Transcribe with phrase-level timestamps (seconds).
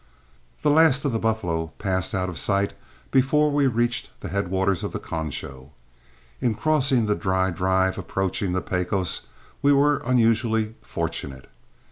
[0.63, 2.73] The last of the buffalo passed out of sight
[3.11, 5.73] before we reached the headwaters of the Concho.
[6.41, 9.27] In crossing the dry drive approaching the Pecos
[9.61, 11.51] we were unusually fortunate.